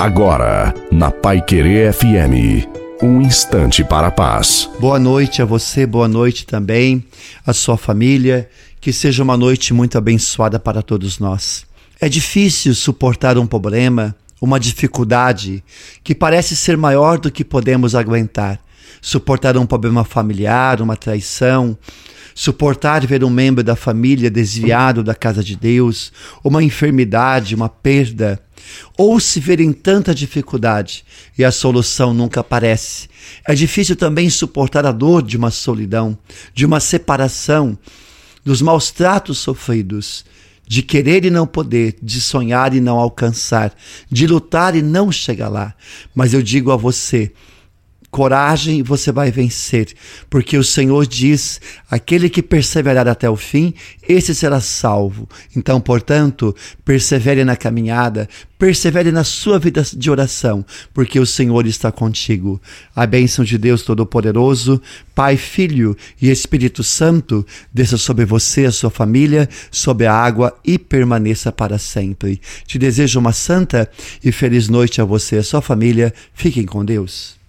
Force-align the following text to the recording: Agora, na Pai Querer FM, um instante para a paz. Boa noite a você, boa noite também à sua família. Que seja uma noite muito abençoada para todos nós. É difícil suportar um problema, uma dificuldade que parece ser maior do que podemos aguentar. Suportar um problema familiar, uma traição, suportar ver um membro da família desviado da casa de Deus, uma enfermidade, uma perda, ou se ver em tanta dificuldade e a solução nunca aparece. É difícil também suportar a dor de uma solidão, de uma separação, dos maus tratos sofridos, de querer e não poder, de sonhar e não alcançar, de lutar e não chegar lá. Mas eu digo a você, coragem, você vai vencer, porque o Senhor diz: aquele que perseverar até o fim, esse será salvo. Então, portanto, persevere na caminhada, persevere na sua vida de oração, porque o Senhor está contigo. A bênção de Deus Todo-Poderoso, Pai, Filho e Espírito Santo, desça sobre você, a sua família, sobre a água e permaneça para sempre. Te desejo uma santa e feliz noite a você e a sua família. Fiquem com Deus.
Agora, 0.00 0.72
na 0.90 1.10
Pai 1.10 1.42
Querer 1.42 1.92
FM, 1.92 2.66
um 3.02 3.20
instante 3.20 3.84
para 3.84 4.06
a 4.06 4.10
paz. 4.10 4.66
Boa 4.80 4.98
noite 4.98 5.42
a 5.42 5.44
você, 5.44 5.84
boa 5.84 6.08
noite 6.08 6.46
também 6.46 7.04
à 7.46 7.52
sua 7.52 7.76
família. 7.76 8.48
Que 8.80 8.94
seja 8.94 9.22
uma 9.22 9.36
noite 9.36 9.74
muito 9.74 9.98
abençoada 9.98 10.58
para 10.58 10.80
todos 10.80 11.18
nós. 11.18 11.66
É 12.00 12.08
difícil 12.08 12.74
suportar 12.74 13.36
um 13.36 13.46
problema, 13.46 14.16
uma 14.40 14.58
dificuldade 14.58 15.62
que 16.02 16.14
parece 16.14 16.56
ser 16.56 16.78
maior 16.78 17.18
do 17.18 17.30
que 17.30 17.44
podemos 17.44 17.94
aguentar. 17.94 18.58
Suportar 19.02 19.58
um 19.58 19.66
problema 19.66 20.02
familiar, 20.02 20.80
uma 20.80 20.96
traição, 20.96 21.76
suportar 22.34 23.06
ver 23.06 23.22
um 23.22 23.28
membro 23.28 23.62
da 23.62 23.76
família 23.76 24.30
desviado 24.30 25.04
da 25.04 25.14
casa 25.14 25.44
de 25.44 25.54
Deus, 25.54 26.10
uma 26.42 26.62
enfermidade, 26.62 27.54
uma 27.54 27.68
perda, 27.68 28.40
ou 28.96 29.18
se 29.20 29.40
ver 29.40 29.60
em 29.60 29.72
tanta 29.72 30.14
dificuldade 30.14 31.04
e 31.36 31.44
a 31.44 31.50
solução 31.50 32.12
nunca 32.12 32.40
aparece. 32.40 33.08
É 33.46 33.54
difícil 33.54 33.96
também 33.96 34.28
suportar 34.28 34.86
a 34.86 34.92
dor 34.92 35.22
de 35.22 35.36
uma 35.36 35.50
solidão, 35.50 36.16
de 36.54 36.66
uma 36.66 36.80
separação, 36.80 37.78
dos 38.44 38.62
maus 38.62 38.90
tratos 38.90 39.38
sofridos, 39.38 40.24
de 40.66 40.82
querer 40.82 41.24
e 41.24 41.30
não 41.30 41.46
poder, 41.46 41.96
de 42.00 42.20
sonhar 42.20 42.74
e 42.74 42.80
não 42.80 42.98
alcançar, 42.98 43.74
de 44.10 44.26
lutar 44.26 44.76
e 44.76 44.82
não 44.82 45.10
chegar 45.10 45.48
lá. 45.48 45.74
Mas 46.14 46.32
eu 46.32 46.42
digo 46.42 46.70
a 46.70 46.76
você, 46.76 47.32
coragem, 48.10 48.82
você 48.82 49.12
vai 49.12 49.30
vencer, 49.30 49.94
porque 50.28 50.56
o 50.56 50.64
Senhor 50.64 51.06
diz: 51.06 51.60
aquele 51.90 52.28
que 52.28 52.42
perseverar 52.42 53.06
até 53.06 53.30
o 53.30 53.36
fim, 53.36 53.72
esse 54.06 54.34
será 54.34 54.60
salvo. 54.60 55.28
Então, 55.56 55.80
portanto, 55.80 56.54
persevere 56.84 57.44
na 57.44 57.54
caminhada, 57.54 58.28
persevere 58.58 59.12
na 59.12 59.22
sua 59.22 59.58
vida 59.58 59.84
de 59.94 60.10
oração, 60.10 60.64
porque 60.92 61.20
o 61.20 61.26
Senhor 61.26 61.66
está 61.66 61.92
contigo. 61.92 62.60
A 62.94 63.06
bênção 63.06 63.44
de 63.44 63.56
Deus 63.56 63.82
Todo-Poderoso, 63.82 64.82
Pai, 65.14 65.36
Filho 65.36 65.96
e 66.20 66.30
Espírito 66.30 66.82
Santo, 66.82 67.46
desça 67.72 67.96
sobre 67.96 68.24
você, 68.24 68.64
a 68.64 68.72
sua 68.72 68.90
família, 68.90 69.48
sobre 69.70 70.06
a 70.06 70.12
água 70.12 70.58
e 70.64 70.78
permaneça 70.78 71.52
para 71.52 71.78
sempre. 71.78 72.40
Te 72.66 72.78
desejo 72.78 73.20
uma 73.20 73.32
santa 73.32 73.88
e 74.24 74.32
feliz 74.32 74.68
noite 74.68 75.00
a 75.00 75.04
você 75.04 75.36
e 75.36 75.38
a 75.38 75.44
sua 75.44 75.62
família. 75.62 76.12
Fiquem 76.34 76.66
com 76.66 76.84
Deus. 76.84 77.38